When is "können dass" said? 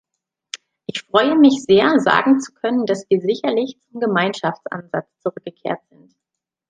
2.53-3.05